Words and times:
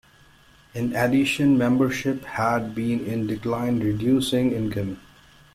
In 0.73 0.95
addition, 0.95 1.59
membership 1.59 2.25
had 2.25 2.73
been 2.73 3.05
in 3.05 3.27
decline, 3.27 3.81
reducing 3.81 4.51
income. 4.51 4.99